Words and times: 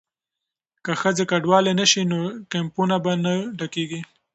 که 0.83 0.91
ښځې 1.01 1.23
کډوالې 1.31 1.73
نه 1.79 1.85
شي 1.91 2.03
نو 2.11 2.19
کیمپونه 2.51 2.95
به 3.03 3.13
نه 3.25 3.33
ډکیږي. 3.59 4.01